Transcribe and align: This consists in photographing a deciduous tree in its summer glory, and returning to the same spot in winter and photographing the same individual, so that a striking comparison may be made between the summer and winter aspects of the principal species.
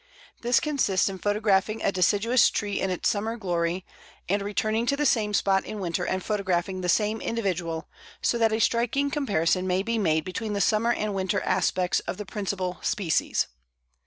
This 0.41 0.59
consists 0.59 1.09
in 1.09 1.19
photographing 1.19 1.83
a 1.83 1.91
deciduous 1.91 2.49
tree 2.49 2.81
in 2.81 2.89
its 2.89 3.07
summer 3.07 3.37
glory, 3.37 3.85
and 4.27 4.41
returning 4.41 4.87
to 4.87 4.97
the 4.97 5.05
same 5.05 5.31
spot 5.31 5.63
in 5.63 5.79
winter 5.79 6.03
and 6.07 6.23
photographing 6.23 6.81
the 6.81 6.89
same 6.89 7.21
individual, 7.21 7.87
so 8.19 8.39
that 8.39 8.51
a 8.51 8.59
striking 8.59 9.11
comparison 9.11 9.67
may 9.67 9.83
be 9.83 9.99
made 9.99 10.25
between 10.25 10.53
the 10.53 10.59
summer 10.59 10.91
and 10.91 11.13
winter 11.13 11.41
aspects 11.43 11.99
of 11.99 12.17
the 12.17 12.25
principal 12.25 12.79
species. 12.81 13.45